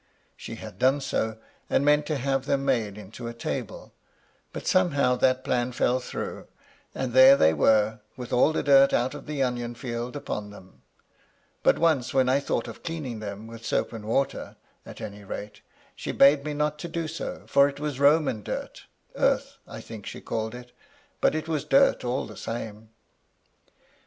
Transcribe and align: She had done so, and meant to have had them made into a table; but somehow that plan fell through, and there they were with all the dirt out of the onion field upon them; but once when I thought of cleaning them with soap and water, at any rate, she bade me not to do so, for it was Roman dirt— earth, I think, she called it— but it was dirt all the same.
She 0.35 0.55
had 0.55 0.79
done 0.79 0.99
so, 0.99 1.37
and 1.69 1.85
meant 1.85 2.07
to 2.07 2.15
have 2.15 2.41
had 2.41 2.43
them 2.51 2.65
made 2.65 2.97
into 2.97 3.27
a 3.27 3.35
table; 3.35 3.93
but 4.51 4.65
somehow 4.65 5.15
that 5.17 5.43
plan 5.43 5.73
fell 5.73 5.99
through, 5.99 6.47
and 6.95 7.13
there 7.13 7.37
they 7.37 7.53
were 7.53 7.99
with 8.17 8.33
all 8.33 8.51
the 8.51 8.63
dirt 8.63 8.93
out 8.93 9.13
of 9.13 9.27
the 9.27 9.43
onion 9.43 9.75
field 9.75 10.15
upon 10.15 10.49
them; 10.49 10.81
but 11.61 11.77
once 11.77 12.15
when 12.15 12.29
I 12.29 12.39
thought 12.39 12.67
of 12.67 12.81
cleaning 12.81 13.19
them 13.19 13.45
with 13.45 13.63
soap 13.63 13.93
and 13.93 14.05
water, 14.05 14.55
at 14.87 15.01
any 15.01 15.23
rate, 15.23 15.61
she 15.95 16.11
bade 16.11 16.43
me 16.45 16.55
not 16.55 16.79
to 16.79 16.87
do 16.87 17.07
so, 17.07 17.43
for 17.45 17.69
it 17.69 17.79
was 17.79 17.99
Roman 17.99 18.41
dirt— 18.41 18.87
earth, 19.15 19.59
I 19.67 19.81
think, 19.81 20.07
she 20.07 20.19
called 20.19 20.55
it— 20.55 20.71
but 21.21 21.35
it 21.35 21.47
was 21.47 21.63
dirt 21.63 22.03
all 22.03 22.25
the 22.25 22.35
same. 22.37 22.89